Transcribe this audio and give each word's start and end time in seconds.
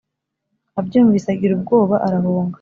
Abyumvise 0.79 1.27
agira 1.33 1.51
ubwoba 1.55 1.95
arahunga 2.05 2.49